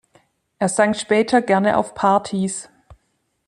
[0.57, 2.69] Er sang später gerne auf Partys.